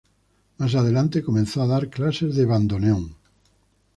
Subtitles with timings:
[0.57, 3.15] Más adelante, comenzó a dar clases de bandoneón.